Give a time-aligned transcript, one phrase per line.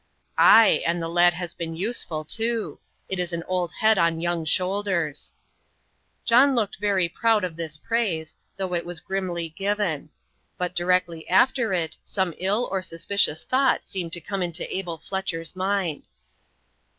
[0.39, 4.43] "Ay, and the lad has been useful, too: it is an old head on young
[4.43, 5.35] shoulders."
[6.25, 10.09] John looked very proud of this praise, though it was grimly given.
[10.57, 15.55] But directly after it some ill or suspicious thought seemed to come into Abel Fletcher's
[15.55, 16.07] mind.